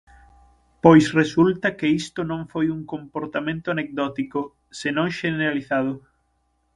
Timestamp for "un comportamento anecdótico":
2.77-4.39